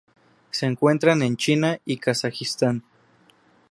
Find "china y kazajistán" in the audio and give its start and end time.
1.37-2.83